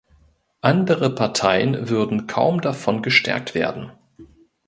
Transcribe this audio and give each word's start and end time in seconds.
Andere 0.61 1.13
Parteien 1.13 1.87
würden 1.89 2.25
kaum 2.25 2.59
davon 2.59 3.03
gestärkt 3.03 3.53
werden. 3.53 3.91